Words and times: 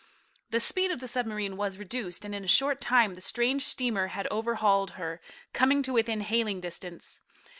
The 0.49 0.59
speed 0.59 0.89
of 0.89 0.99
the 0.99 1.07
submarine 1.07 1.57
was 1.57 1.77
reduced, 1.77 2.25
and 2.25 2.33
in 2.33 2.43
a 2.43 2.47
short 2.47 2.81
time 2.81 3.13
the 3.13 3.21
strange 3.21 3.61
steamer 3.61 4.07
had 4.07 4.27
overhauled 4.31 4.93
her, 4.97 5.21
coming 5.53 5.83
to 5.83 5.93
within 5.93 6.21
hailing 6.21 6.59
distance. 6.59 7.21